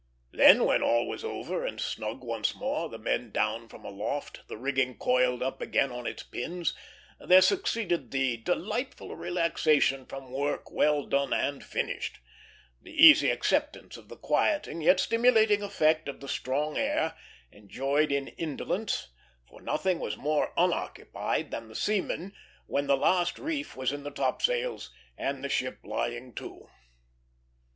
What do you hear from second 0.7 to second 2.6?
all was over and snug once